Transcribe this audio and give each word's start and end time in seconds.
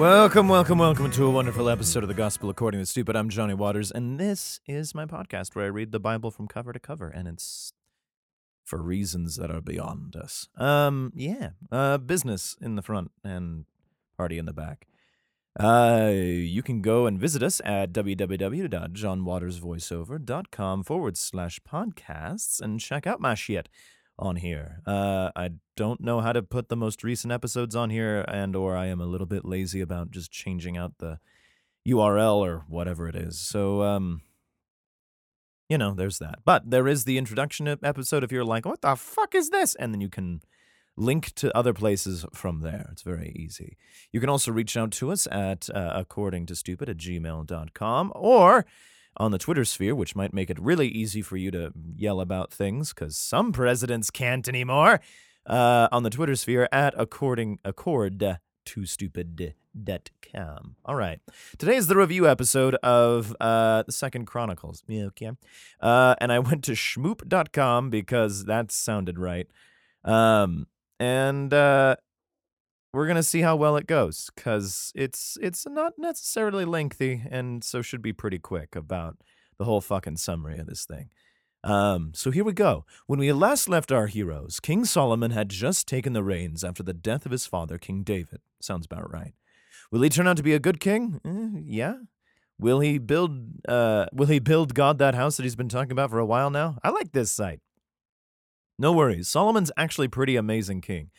Welcome, 0.00 0.48
welcome, 0.48 0.78
welcome 0.78 1.10
to 1.10 1.26
a 1.26 1.30
wonderful 1.30 1.68
episode 1.68 2.02
of 2.02 2.08
the 2.08 2.14
Gospel 2.14 2.48
According 2.48 2.80
to 2.80 2.86
Stupid. 2.86 3.16
I'm 3.16 3.28
Johnny 3.28 3.52
Waters, 3.52 3.90
and 3.90 4.18
this 4.18 4.58
is 4.66 4.94
my 4.94 5.04
podcast 5.04 5.54
where 5.54 5.66
I 5.66 5.68
read 5.68 5.92
the 5.92 6.00
Bible 6.00 6.30
from 6.30 6.48
cover 6.48 6.72
to 6.72 6.78
cover, 6.78 7.10
and 7.10 7.28
it's 7.28 7.74
for 8.64 8.82
reasons 8.82 9.36
that 9.36 9.50
are 9.50 9.60
beyond 9.60 10.16
us. 10.16 10.48
Um, 10.56 11.12
yeah, 11.14 11.50
uh, 11.70 11.98
business 11.98 12.56
in 12.62 12.76
the 12.76 12.82
front 12.82 13.10
and 13.22 13.66
party 14.16 14.38
in 14.38 14.46
the 14.46 14.54
back. 14.54 14.86
Uh, 15.58 16.12
you 16.14 16.62
can 16.62 16.80
go 16.80 17.04
and 17.04 17.20
visit 17.20 17.42
us 17.42 17.60
at 17.66 17.92
www.johnwatersvoiceover.com 17.92 20.82
forward 20.82 21.18
slash 21.18 21.60
podcasts 21.60 22.58
and 22.58 22.80
check 22.80 23.06
out 23.06 23.20
my 23.20 23.34
shit 23.34 23.68
on 24.20 24.36
here. 24.36 24.80
Uh, 24.86 25.30
I 25.34 25.50
don't 25.76 26.00
know 26.00 26.20
how 26.20 26.32
to 26.32 26.42
put 26.42 26.68
the 26.68 26.76
most 26.76 27.02
recent 27.02 27.32
episodes 27.32 27.74
on 27.74 27.90
here, 27.90 28.24
and 28.28 28.54
or 28.54 28.76
I 28.76 28.86
am 28.86 29.00
a 29.00 29.06
little 29.06 29.26
bit 29.26 29.44
lazy 29.44 29.80
about 29.80 30.10
just 30.10 30.30
changing 30.30 30.76
out 30.76 30.98
the 30.98 31.18
URL 31.88 32.36
or 32.36 32.64
whatever 32.68 33.08
it 33.08 33.16
is. 33.16 33.40
So, 33.40 33.82
um, 33.82 34.22
you 35.68 35.78
know, 35.78 35.94
there's 35.94 36.18
that. 36.18 36.40
But 36.44 36.70
there 36.70 36.86
is 36.86 37.04
the 37.04 37.18
introduction 37.18 37.68
episode 37.82 38.22
if 38.22 38.32
you're 38.32 38.44
like, 38.44 38.66
what 38.66 38.82
the 38.82 38.96
fuck 38.96 39.34
is 39.34 39.50
this? 39.50 39.74
And 39.76 39.94
then 39.94 40.00
you 40.00 40.08
can 40.08 40.42
link 40.96 41.32
to 41.36 41.56
other 41.56 41.72
places 41.72 42.26
from 42.34 42.60
there. 42.60 42.88
It's 42.92 43.02
very 43.02 43.32
easy. 43.36 43.76
You 44.12 44.20
can 44.20 44.28
also 44.28 44.52
reach 44.52 44.76
out 44.76 44.90
to 44.92 45.10
us 45.10 45.26
at 45.30 45.70
uh, 45.74 45.92
according 45.94 46.46
to 46.46 46.54
stupid 46.54 46.88
at 46.88 46.98
gmail.com 46.98 48.12
or 48.14 48.66
on 49.16 49.30
the 49.30 49.38
Twitter 49.38 49.64
sphere, 49.64 49.94
which 49.94 50.16
might 50.16 50.32
make 50.32 50.50
it 50.50 50.58
really 50.60 50.88
easy 50.88 51.22
for 51.22 51.36
you 51.36 51.50
to 51.50 51.72
yell 51.96 52.20
about 52.20 52.52
things 52.52 52.92
because 52.92 53.16
some 53.16 53.52
presidents 53.52 54.10
can't 54.10 54.48
anymore. 54.48 55.00
Uh, 55.46 55.88
on 55.90 56.02
the 56.02 56.10
Twitter 56.10 56.36
sphere 56.36 56.68
at 56.70 56.94
according 56.96 57.58
accord 57.64 58.38
to 58.66 58.86
stupid.com. 58.86 60.76
All 60.84 60.94
right. 60.94 61.18
Today 61.58 61.76
is 61.76 61.86
the 61.86 61.96
review 61.96 62.28
episode 62.28 62.74
of 62.76 63.34
uh, 63.40 63.82
the 63.84 63.92
Second 63.92 64.26
Chronicles. 64.26 64.82
Yeah, 64.86 65.04
okay. 65.06 65.30
Uh, 65.80 66.14
and 66.20 66.30
I 66.30 66.38
went 66.38 66.62
to 66.64 66.72
shmoop.com 66.72 67.90
because 67.90 68.44
that 68.44 68.70
sounded 68.70 69.18
right. 69.18 69.48
Um, 70.04 70.66
and 70.98 71.52
uh, 71.52 71.96
we're 72.92 73.06
gonna 73.06 73.22
see 73.22 73.40
how 73.40 73.56
well 73.56 73.76
it 73.76 73.86
goes 73.86 74.30
because 74.34 74.92
it's 74.94 75.38
it's 75.40 75.66
not 75.66 75.94
necessarily 75.98 76.64
lengthy 76.64 77.22
and 77.30 77.62
so 77.62 77.82
should 77.82 78.02
be 78.02 78.12
pretty 78.12 78.38
quick 78.38 78.74
about 78.74 79.16
the 79.58 79.64
whole 79.64 79.80
fucking 79.80 80.16
summary 80.16 80.58
of 80.58 80.66
this 80.66 80.84
thing. 80.84 81.10
Um, 81.62 82.12
so 82.14 82.30
here 82.30 82.44
we 82.44 82.54
go. 82.54 82.86
When 83.06 83.18
we 83.18 83.30
last 83.32 83.68
left 83.68 83.92
our 83.92 84.06
heroes, 84.06 84.60
King 84.60 84.86
Solomon 84.86 85.30
had 85.30 85.50
just 85.50 85.86
taken 85.86 86.14
the 86.14 86.22
reins 86.22 86.64
after 86.64 86.82
the 86.82 86.94
death 86.94 87.26
of 87.26 87.32
his 87.32 87.46
father, 87.46 87.76
King 87.76 88.02
David. 88.02 88.40
Sounds 88.60 88.86
about 88.86 89.12
right. 89.12 89.34
Will 89.90 90.00
he 90.00 90.08
turn 90.08 90.26
out 90.26 90.38
to 90.38 90.42
be 90.42 90.54
a 90.54 90.58
good 90.58 90.80
king? 90.80 91.20
Eh, 91.24 91.60
yeah. 91.64 91.94
Will 92.58 92.80
he 92.80 92.98
build? 92.98 93.66
Uh, 93.68 94.06
will 94.12 94.26
he 94.26 94.38
build 94.38 94.74
God 94.74 94.98
that 94.98 95.14
house 95.14 95.36
that 95.36 95.42
he's 95.42 95.56
been 95.56 95.68
talking 95.68 95.92
about 95.92 96.10
for 96.10 96.18
a 96.18 96.26
while 96.26 96.50
now? 96.50 96.78
I 96.82 96.90
like 96.90 97.12
this 97.12 97.30
site. 97.30 97.60
No 98.78 98.92
worries. 98.92 99.28
Solomon's 99.28 99.72
actually 99.76 100.08
pretty 100.08 100.36
amazing 100.36 100.80
king. 100.80 101.10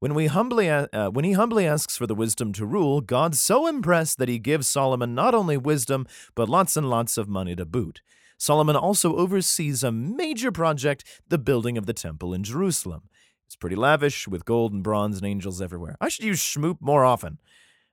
When 0.00 0.14
we 0.14 0.28
humbly 0.28 0.70
uh, 0.70 1.10
when 1.10 1.26
he 1.26 1.32
humbly 1.32 1.66
asks 1.66 1.98
for 1.98 2.06
the 2.06 2.14
wisdom 2.14 2.54
to 2.54 2.64
rule, 2.64 3.02
God's 3.02 3.38
so 3.38 3.66
impressed 3.66 4.16
that 4.16 4.30
he 4.30 4.38
gives 4.38 4.66
Solomon 4.66 5.14
not 5.14 5.34
only 5.34 5.58
wisdom 5.58 6.06
but 6.34 6.48
lots 6.48 6.74
and 6.74 6.88
lots 6.88 7.18
of 7.18 7.28
money 7.28 7.54
to 7.54 7.66
boot. 7.66 8.00
Solomon 8.38 8.76
also 8.76 9.16
oversees 9.16 9.84
a 9.84 9.92
major 9.92 10.50
project, 10.50 11.04
the 11.28 11.36
building 11.36 11.76
of 11.76 11.84
the 11.84 11.92
temple 11.92 12.32
in 12.32 12.42
Jerusalem. 12.42 13.10
It's 13.44 13.56
pretty 13.56 13.76
lavish 13.76 14.26
with 14.26 14.46
gold 14.46 14.72
and 14.72 14.82
bronze 14.82 15.18
and 15.18 15.26
angels 15.26 15.60
everywhere. 15.60 15.98
I 16.00 16.08
should 16.08 16.24
use 16.24 16.40
shmoop 16.40 16.78
more 16.80 17.04
often. 17.04 17.38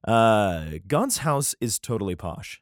Uh, 0.08 0.76
God's 0.88 1.18
house 1.18 1.56
is 1.60 1.78
totally 1.78 2.16
posh. 2.16 2.62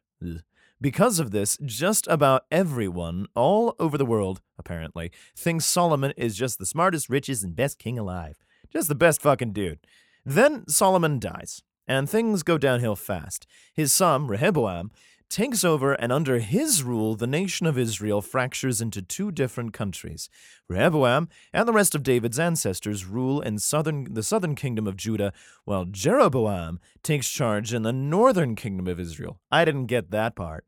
Because 0.81 1.19
of 1.19 1.29
this, 1.29 1.59
just 1.63 2.07
about 2.07 2.45
everyone 2.49 3.27
all 3.35 3.75
over 3.79 3.95
the 3.97 4.05
world, 4.05 4.41
apparently, 4.57 5.11
thinks 5.35 5.65
Solomon 5.65 6.13
is 6.17 6.35
just 6.35 6.57
the 6.57 6.65
smartest, 6.65 7.09
richest, 7.09 7.43
and 7.43 7.55
best 7.55 7.77
king 7.77 7.99
alive. 7.99 8.44
Just 8.75 8.89
the 8.89 8.93
best 8.95 9.21
fucking 9.21 9.53
dude. 9.53 9.79
Then 10.25 10.67
Solomon 10.67 11.17
dies, 11.17 11.63
and 11.87 12.09
things 12.09 12.43
go 12.43 12.57
downhill 12.57 12.97
fast. 12.97 13.47
His 13.73 13.93
son, 13.93 14.27
Rehoboam, 14.27 14.91
takes 15.29 15.63
over, 15.63 15.93
and 15.93 16.11
under 16.11 16.39
his 16.39 16.83
rule, 16.83 17.15
the 17.15 17.25
nation 17.25 17.67
of 17.67 17.77
Israel 17.77 18.21
fractures 18.21 18.81
into 18.81 19.01
two 19.01 19.31
different 19.31 19.71
countries. 19.71 20.27
Rehoboam 20.67 21.29
and 21.53 21.65
the 21.65 21.71
rest 21.71 21.95
of 21.95 22.03
David's 22.03 22.37
ancestors 22.37 23.05
rule 23.05 23.39
in 23.39 23.59
southern, 23.59 24.13
the 24.13 24.23
southern 24.23 24.55
kingdom 24.55 24.87
of 24.87 24.97
Judah, 24.97 25.31
while 25.63 25.85
Jeroboam 25.85 26.81
takes 27.01 27.29
charge 27.29 27.73
in 27.73 27.83
the 27.83 27.93
northern 27.93 28.55
kingdom 28.55 28.87
of 28.87 28.99
Israel. 28.99 29.39
I 29.49 29.63
didn't 29.63 29.85
get 29.85 30.11
that 30.11 30.35
part. 30.35 30.65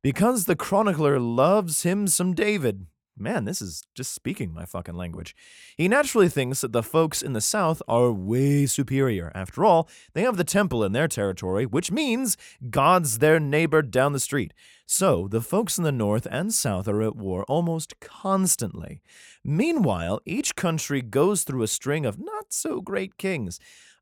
Because 0.00 0.46
the 0.46 0.56
chronicler 0.56 1.20
loves 1.20 1.82
him 1.82 2.06
some 2.06 2.32
David. 2.32 2.86
Man, 3.22 3.44
this 3.44 3.62
is 3.62 3.84
just 3.94 4.12
speaking 4.12 4.52
my 4.52 4.64
fucking 4.64 4.96
language. 4.96 5.36
He 5.76 5.86
naturally 5.86 6.28
thinks 6.28 6.60
that 6.60 6.72
the 6.72 6.82
folks 6.82 7.22
in 7.22 7.34
the 7.34 7.40
south 7.40 7.80
are 7.86 8.10
way 8.10 8.66
superior. 8.66 9.30
After 9.32 9.64
all, 9.64 9.88
they 10.12 10.22
have 10.22 10.36
the 10.36 10.42
temple 10.42 10.82
in 10.82 10.90
their 10.90 11.06
territory, 11.06 11.64
which 11.64 11.92
means 11.92 12.36
God's 12.68 13.18
their 13.18 13.38
neighbor 13.38 13.80
down 13.80 14.12
the 14.12 14.18
street. 14.18 14.52
So 14.86 15.28
the 15.28 15.40
folks 15.40 15.78
in 15.78 15.84
the 15.84 15.92
north 15.92 16.26
and 16.32 16.52
south 16.52 16.88
are 16.88 17.00
at 17.00 17.14
war 17.14 17.44
almost 17.44 18.00
constantly. 18.00 19.00
Meanwhile, 19.44 20.20
each 20.26 20.56
country 20.56 21.00
goes 21.00 21.44
through 21.44 21.62
a 21.62 21.68
string 21.68 22.04
of 22.04 22.18
not 22.18 22.52
so 22.52 22.80
great 22.80 23.18
kings. 23.18 23.60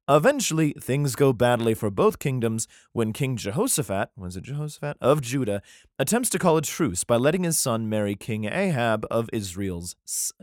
Eventually, 0.09 0.73
things 0.73 1.15
go 1.15 1.33
badly 1.33 1.73
for 1.75 1.91
both 1.91 2.19
kingdoms 2.19 2.67
when 2.93 3.13
King 3.13 3.37
Jehoshaphat, 3.37 4.11
was 4.17 4.37
it 4.37 4.43
Jehoshaphat, 4.43 4.97
of 5.01 5.21
Judah, 5.21 5.63
attempts 5.99 6.31
to 6.31 6.39
call 6.39 6.57
a 6.57 6.63
truce 6.63 7.05
by 7.05 7.17
letting 7.17 7.45
his 7.45 7.59
son 7.59 7.89
marry 7.89 8.17
King 8.17 8.45
Ahab 8.45 9.07
of 9.11 9.31
Israel's 9.33 9.95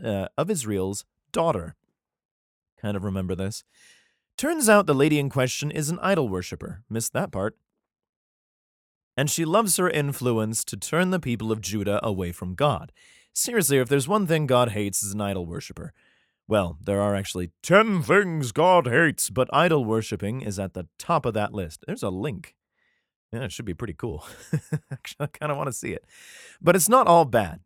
uh, 0.02 0.28
of 0.38 0.50
Israel's 0.50 1.04
daughter. 1.32 1.76
Kind 2.80 2.96
of 2.96 3.04
remember 3.04 3.34
this. 3.34 3.64
Turns 4.38 4.68
out 4.68 4.86
the 4.86 4.94
lady 4.94 5.18
in 5.18 5.28
question 5.28 5.70
is 5.70 5.90
an 5.90 5.98
idol 6.00 6.28
worshiper. 6.28 6.84
Missed 6.88 7.12
that 7.12 7.32
part. 7.32 7.56
And 9.16 9.28
she 9.28 9.44
loves 9.44 9.76
her 9.78 9.90
influence 9.90 10.64
to 10.66 10.76
turn 10.76 11.10
the 11.10 11.18
people 11.18 11.50
of 11.50 11.60
Judah 11.60 11.98
away 12.06 12.30
from 12.30 12.54
God. 12.54 12.92
Seriously, 13.32 13.78
if 13.78 13.88
there's 13.88 14.06
one 14.06 14.28
thing 14.28 14.46
God 14.46 14.70
hates, 14.70 15.02
is 15.02 15.12
an 15.12 15.20
idol 15.20 15.44
worshiper. 15.44 15.92
Well, 16.48 16.78
there 16.82 17.00
are 17.02 17.14
actually 17.14 17.50
10 17.62 18.02
things 18.02 18.52
God 18.52 18.86
hates, 18.86 19.28
but 19.28 19.50
idol 19.52 19.84
worshipping 19.84 20.40
is 20.40 20.58
at 20.58 20.72
the 20.72 20.88
top 20.98 21.26
of 21.26 21.34
that 21.34 21.52
list. 21.52 21.84
There's 21.86 22.02
a 22.02 22.08
link. 22.08 22.56
Yeah, 23.30 23.44
it 23.44 23.52
should 23.52 23.66
be 23.66 23.74
pretty 23.74 23.92
cool. 23.92 24.24
actually, 24.90 25.24
I 25.24 25.26
kind 25.26 25.52
of 25.52 25.58
want 25.58 25.68
to 25.68 25.74
see 25.74 25.92
it. 25.92 26.06
But 26.58 26.74
it's 26.74 26.88
not 26.88 27.06
all 27.06 27.26
bad. 27.26 27.60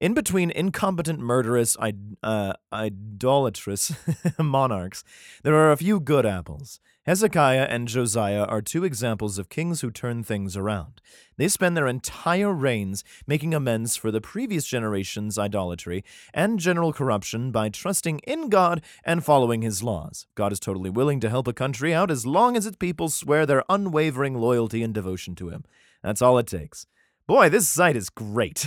In 0.00 0.14
between 0.14 0.50
incompetent, 0.50 1.20
murderous, 1.20 1.76
uh, 1.78 2.52
idolatrous 2.72 3.92
monarchs, 4.38 5.04
there 5.42 5.54
are 5.54 5.70
a 5.70 5.76
few 5.76 6.00
good 6.00 6.24
apples. 6.24 6.80
Hezekiah 7.06 7.66
and 7.68 7.86
Josiah 7.86 8.44
are 8.44 8.62
two 8.62 8.82
examples 8.82 9.36
of 9.36 9.50
kings 9.50 9.82
who 9.82 9.90
turn 9.90 10.22
things 10.22 10.56
around. 10.56 11.02
They 11.36 11.48
spend 11.48 11.76
their 11.76 11.86
entire 11.86 12.50
reigns 12.50 13.04
making 13.26 13.52
amends 13.52 13.94
for 13.94 14.10
the 14.10 14.22
previous 14.22 14.64
generation's 14.66 15.36
idolatry 15.36 16.02
and 16.32 16.58
general 16.58 16.94
corruption 16.94 17.50
by 17.50 17.68
trusting 17.68 18.20
in 18.20 18.48
God 18.48 18.80
and 19.04 19.22
following 19.22 19.60
his 19.60 19.82
laws. 19.82 20.26
God 20.34 20.50
is 20.50 20.58
totally 20.58 20.88
willing 20.88 21.20
to 21.20 21.28
help 21.28 21.46
a 21.46 21.52
country 21.52 21.92
out 21.92 22.10
as 22.10 22.24
long 22.24 22.56
as 22.56 22.64
its 22.64 22.78
people 22.78 23.10
swear 23.10 23.44
their 23.44 23.64
unwavering 23.68 24.34
loyalty 24.40 24.82
and 24.82 24.94
devotion 24.94 25.34
to 25.34 25.50
him. 25.50 25.64
That's 26.02 26.22
all 26.22 26.38
it 26.38 26.46
takes. 26.46 26.86
Boy, 27.26 27.50
this 27.50 27.68
site 27.68 27.96
is 27.96 28.08
great. 28.08 28.66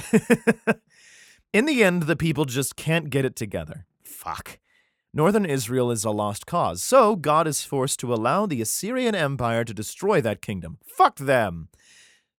In 1.54 1.66
the 1.66 1.84
end, 1.84 2.04
the 2.04 2.16
people 2.16 2.46
just 2.46 2.76
can't 2.76 3.10
get 3.10 3.26
it 3.26 3.36
together. 3.36 3.88
Fuck. 4.04 4.60
Northern 5.18 5.48
Israel 5.48 5.90
is 5.90 6.06
a 6.06 6.12
lost 6.12 6.46
cause, 6.46 6.84
so 6.84 7.16
God 7.16 7.48
is 7.48 7.64
forced 7.64 8.00
to 8.02 8.14
allow 8.14 8.46
the 8.46 8.62
Assyrian 8.62 9.16
Empire 9.16 9.64
to 9.64 9.74
destroy 9.74 10.22
that 10.22 10.44
kingdom. 10.44 10.78
Fuck 10.86 11.16
them. 11.16 11.70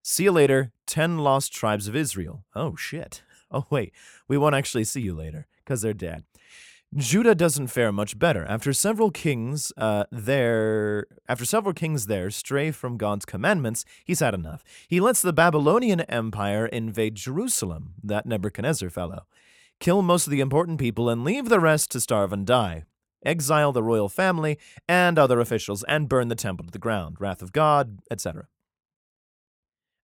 See 0.01 0.23
you 0.23 0.31
later, 0.31 0.71
10 0.87 1.19
lost 1.19 1.53
tribes 1.53 1.89
of 1.89 1.97
Israel. 1.97 2.45
Oh, 2.55 2.77
shit. 2.77 3.23
Oh, 3.51 3.65
wait, 3.71 3.95
we 4.29 4.37
won't 4.37 4.55
actually 4.55 4.85
see 4.85 5.01
you 5.01 5.15
later, 5.15 5.47
because 5.65 5.81
they're 5.81 5.95
dead. 5.95 6.25
Judah 6.95 7.35
doesn't 7.35 7.69
fare 7.69 7.91
much 7.91 8.19
better. 8.19 8.45
After 8.45 8.75
several 8.75 9.11
kings 9.11 9.73
uh, 9.79 10.05
there, 10.13 11.07
after 11.27 11.47
several 11.47 11.73
kings 11.73 12.07
there 12.07 12.31
stray 12.31 12.71
from 12.73 12.99
God's 12.99 13.25
commandments, 13.25 13.87
he's 14.05 14.21
had 14.21 14.35
enough. 14.35 14.63
He 14.87 15.01
lets 15.01 15.23
the 15.23 15.33
Babylonian 15.33 16.03
Empire 16.03 16.67
invade 16.67 17.15
Jerusalem, 17.15 17.95
that 18.05 18.27
Nebuchadnezzar 18.27 18.91
fellow, 18.91 19.25
kill 19.81 20.03
most 20.03 20.27
of 20.27 20.31
the 20.31 20.41
important 20.41 20.79
people, 20.79 21.09
and 21.09 21.25
leave 21.25 21.49
the 21.49 21.61
rest 21.61 21.91
to 21.93 22.01
starve 22.01 22.33
and 22.33 22.47
die. 22.47 22.85
Exile 23.25 23.73
the 23.73 23.83
royal 23.83 24.09
family 24.09 24.59
and 24.89 25.19
other 25.19 25.41
officials, 25.41 25.83
and 25.85 26.09
burn 26.09 26.29
the 26.29 26.35
temple 26.35 26.67
to 26.67 26.73
the 26.73 26.79
ground. 26.79 27.17
Wrath 27.21 27.43
of 27.43 27.53
God, 27.53 27.99
etc. 28.11 28.47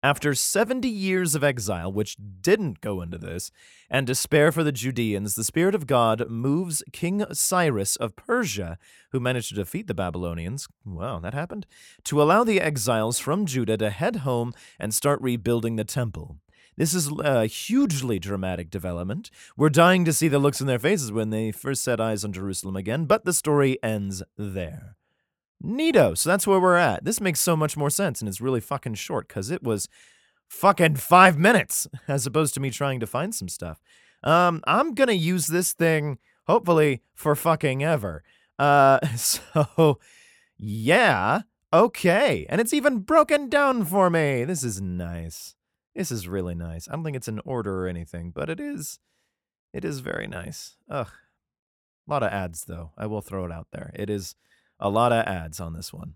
After 0.04 0.34
70 0.34 0.88
years 0.88 1.36
of 1.36 1.44
exile, 1.44 1.92
which 1.92 2.16
didn't 2.40 2.80
go 2.80 3.02
into 3.02 3.18
this, 3.18 3.52
and 3.88 4.04
despair 4.04 4.50
for 4.50 4.64
the 4.64 4.72
Judeans, 4.72 5.36
the 5.36 5.44
Spirit 5.44 5.76
of 5.76 5.86
God 5.86 6.28
moves 6.28 6.82
King 6.92 7.24
Cyrus 7.32 7.94
of 7.94 8.16
Persia, 8.16 8.78
who 9.12 9.20
managed 9.20 9.50
to 9.50 9.54
defeat 9.54 9.86
the 9.86 9.94
Babylonians, 9.94 10.66
wow, 10.84 11.20
that 11.20 11.34
happened, 11.34 11.66
to 12.02 12.20
allow 12.20 12.42
the 12.42 12.60
exiles 12.60 13.20
from 13.20 13.46
Judah 13.46 13.76
to 13.76 13.90
head 13.90 14.16
home 14.16 14.52
and 14.76 14.92
start 14.92 15.22
rebuilding 15.22 15.76
the 15.76 15.84
temple. 15.84 16.38
This 16.76 16.94
is 16.94 17.10
a 17.20 17.46
hugely 17.46 18.18
dramatic 18.18 18.70
development. 18.70 19.30
We're 19.56 19.68
dying 19.68 20.04
to 20.06 20.12
see 20.12 20.28
the 20.28 20.38
looks 20.38 20.60
in 20.60 20.66
their 20.66 20.78
faces 20.78 21.12
when 21.12 21.30
they 21.30 21.52
first 21.52 21.82
set 21.82 22.00
eyes 22.00 22.24
on 22.24 22.32
Jerusalem 22.32 22.76
again, 22.76 23.04
but 23.04 23.24
the 23.24 23.32
story 23.32 23.78
ends 23.82 24.22
there. 24.38 24.96
Neato. 25.62 26.16
So 26.16 26.30
that's 26.30 26.46
where 26.46 26.60
we're 26.60 26.76
at. 26.76 27.04
This 27.04 27.20
makes 27.20 27.40
so 27.40 27.56
much 27.56 27.76
more 27.76 27.90
sense, 27.90 28.20
and 28.20 28.28
it's 28.28 28.40
really 28.40 28.60
fucking 28.60 28.94
short 28.94 29.28
because 29.28 29.50
it 29.50 29.62
was 29.62 29.88
fucking 30.48 30.96
five 30.96 31.38
minutes 31.38 31.88
as 32.08 32.26
opposed 32.26 32.54
to 32.54 32.60
me 32.60 32.70
trying 32.70 33.00
to 33.00 33.06
find 33.06 33.34
some 33.34 33.48
stuff. 33.48 33.80
Um, 34.24 34.62
I'm 34.66 34.94
gonna 34.94 35.12
use 35.12 35.46
this 35.48 35.72
thing 35.72 36.18
hopefully 36.46 37.02
for 37.14 37.34
fucking 37.34 37.82
ever. 37.82 38.22
Uh, 38.58 39.04
so 39.16 39.98
yeah, 40.56 41.42
okay, 41.72 42.46
and 42.48 42.60
it's 42.60 42.72
even 42.72 42.98
broken 42.98 43.48
down 43.48 43.84
for 43.84 44.10
me. 44.10 44.44
This 44.44 44.62
is 44.62 44.80
nice. 44.80 45.54
This 45.94 46.10
is 46.10 46.26
really 46.26 46.54
nice. 46.54 46.88
I 46.88 46.92
don't 46.92 47.04
think 47.04 47.16
it's 47.16 47.28
an 47.28 47.40
order 47.44 47.84
or 47.84 47.88
anything, 47.88 48.30
but 48.30 48.48
it 48.48 48.60
is. 48.60 48.98
It 49.72 49.84
is 49.84 50.00
very 50.00 50.26
nice. 50.26 50.76
Ugh, 50.90 51.08
a 52.06 52.10
lot 52.10 52.22
of 52.22 52.32
ads 52.32 52.64
though. 52.64 52.92
I 52.96 53.06
will 53.06 53.20
throw 53.20 53.44
it 53.44 53.52
out 53.52 53.68
there. 53.72 53.90
It 53.94 54.10
is 54.10 54.34
a 54.80 54.88
lot 54.88 55.12
of 55.12 55.26
ads 55.26 55.60
on 55.60 55.72
this 55.72 55.92
one. 55.92 56.14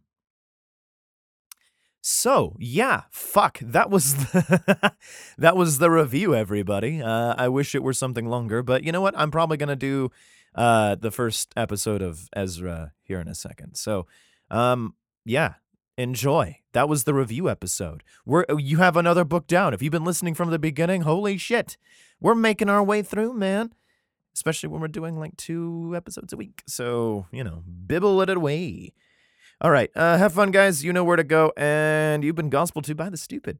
So 2.00 2.56
yeah, 2.58 3.02
fuck. 3.10 3.58
That 3.60 3.90
was 3.90 4.14
the 4.14 4.94
that 5.38 5.56
was 5.56 5.78
the 5.78 5.90
review, 5.90 6.34
everybody. 6.34 7.02
Uh, 7.02 7.34
I 7.36 7.48
wish 7.48 7.74
it 7.74 7.82
were 7.82 7.92
something 7.92 8.26
longer, 8.26 8.62
but 8.62 8.84
you 8.84 8.92
know 8.92 9.00
what? 9.00 9.18
I'm 9.18 9.30
probably 9.30 9.56
gonna 9.56 9.76
do 9.76 10.10
uh, 10.54 10.94
the 10.94 11.10
first 11.10 11.52
episode 11.56 12.02
of 12.02 12.28
Ezra 12.34 12.92
here 13.02 13.20
in 13.20 13.28
a 13.28 13.34
second. 13.34 13.74
So, 13.74 14.06
um, 14.50 14.94
yeah, 15.24 15.54
enjoy. 15.96 16.58
That 16.72 16.88
was 16.88 17.04
the 17.04 17.14
review 17.14 17.48
episode. 17.48 18.02
We're 18.24 18.44
you 18.56 18.78
have 18.78 18.96
another 18.96 19.24
book 19.24 19.46
down. 19.46 19.74
If 19.74 19.82
you've 19.82 19.92
been 19.92 20.04
listening 20.04 20.34
from 20.34 20.50
the 20.50 20.58
beginning, 20.58 21.02
holy 21.02 21.38
shit, 21.38 21.76
we're 22.20 22.34
making 22.34 22.68
our 22.68 22.82
way 22.82 23.02
through, 23.02 23.34
man 23.34 23.72
especially 24.36 24.68
when 24.68 24.82
we're 24.82 24.88
doing 24.88 25.18
like 25.18 25.34
two 25.38 25.94
episodes 25.96 26.32
a 26.32 26.36
week. 26.36 26.62
So, 26.66 27.26
you 27.32 27.42
know, 27.42 27.62
bibble 27.86 28.20
it 28.20 28.28
away. 28.28 28.92
All 29.62 29.70
right. 29.70 29.90
Uh, 29.96 30.18
have 30.18 30.34
fun, 30.34 30.50
guys. 30.50 30.84
You 30.84 30.92
know 30.92 31.04
where 31.04 31.16
to 31.16 31.24
go. 31.24 31.52
And 31.56 32.22
you've 32.22 32.36
been 32.36 32.50
gospel 32.50 32.82
to 32.82 32.94
by 32.94 33.08
the 33.08 33.16
stupid. 33.16 33.58